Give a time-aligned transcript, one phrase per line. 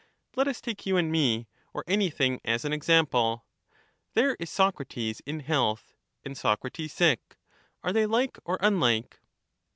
[0.35, 3.45] Let us take you and me, or anything as an example:—
[4.15, 5.93] There is Socrates in health,
[6.25, 7.37] and Socrates sick—
[7.83, 9.19] Are they like or unlike